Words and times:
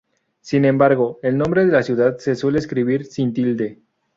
Sin 0.39 0.65
embargo, 0.65 1.19
el 1.21 1.37
nombre 1.37 1.63
de 1.63 1.71
la 1.73 1.83
ciudad 1.83 2.17
se 2.17 2.35
suele 2.35 2.57
escribir 2.57 3.05
sin 3.05 3.33
tilde. 3.33 3.83